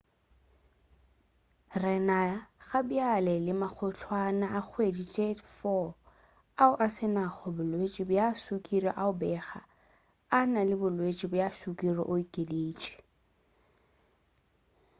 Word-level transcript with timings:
"re 1.81 1.95
na 2.07 2.19
gabjale 2.67 3.35
le 3.45 3.53
magotlwana 3.61 4.45
a 4.57 4.61
kgwedi-tše-4 4.67 5.61
ao 6.63 6.73
a 6.85 6.87
se 6.95 7.05
nago 7.15 7.47
bolwetši 7.55 8.03
bja 8.09 8.27
sukiri 8.43 8.89
ao 9.01 9.11
a 9.15 9.17
bego 9.21 9.61
a 10.37 10.39
na 10.51 10.61
le 10.69 10.75
bolwetši 10.81 11.27
bja 11.33 11.47
sukiri, 11.59 12.01
o 12.03 12.09
okeditše 12.15 12.95